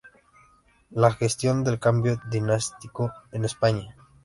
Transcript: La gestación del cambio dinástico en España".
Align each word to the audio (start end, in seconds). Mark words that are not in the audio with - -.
La 0.89 1.11
gestación 1.11 1.63
del 1.63 1.77
cambio 1.79 2.19
dinástico 2.31 3.13
en 3.31 3.45
España". 3.45 3.95